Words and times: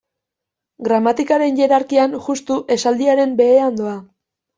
Gramatikaren 0.85 1.59
hierarkian 1.61 2.15
justu 2.29 2.57
esaldiaren 2.77 3.37
behean 3.43 3.79
doa. 3.83 3.93